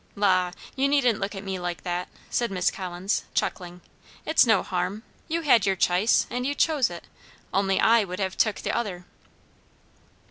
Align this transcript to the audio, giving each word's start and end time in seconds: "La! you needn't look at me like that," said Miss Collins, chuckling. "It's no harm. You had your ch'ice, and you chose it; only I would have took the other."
"La! 0.15 0.51
you 0.75 0.87
needn't 0.87 1.19
look 1.19 1.35
at 1.35 1.43
me 1.43 1.59
like 1.59 1.83
that," 1.83 2.09
said 2.31 2.49
Miss 2.49 2.71
Collins, 2.71 3.25
chuckling. 3.35 3.81
"It's 4.25 4.47
no 4.47 4.63
harm. 4.63 5.03
You 5.27 5.41
had 5.41 5.67
your 5.67 5.75
ch'ice, 5.75 6.25
and 6.31 6.43
you 6.43 6.55
chose 6.55 6.89
it; 6.89 7.03
only 7.53 7.79
I 7.79 8.03
would 8.03 8.17
have 8.19 8.35
took 8.35 8.61
the 8.61 8.75
other." 8.75 9.05